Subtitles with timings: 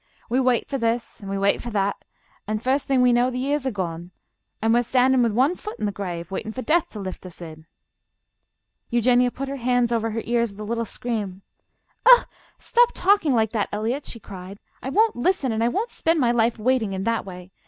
[0.31, 2.03] We wait for this and we wait for that,
[2.47, 4.09] and first thing we know the years are gone,
[4.59, 7.23] and we are standing with one foot in the grave, waiting for Death to lift
[7.23, 7.67] us in."
[8.89, 11.43] Eugenia put her hands over her ears with a little scream.
[12.57, 14.59] "Stop talking like that, Eliot," she cried.
[14.81, 17.51] "I won't listen, and I won't spend my life waiting in that way.